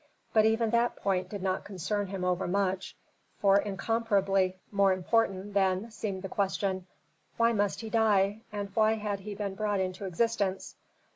[0.33, 2.97] But even that point did not concern him over much,
[3.37, 6.87] for incomparably more important then seemed the question:
[7.37, 10.75] Why must he die, and why had he been brought into existence?